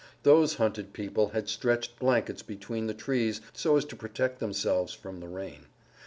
[0.23, 5.19] Those hunted people had stretched blankets between the trees so as to protect themselves from
[5.19, 5.67] the rain.